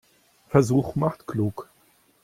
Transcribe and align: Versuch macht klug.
Versuch 0.49 0.95
macht 0.95 1.27
klug. 1.27 1.69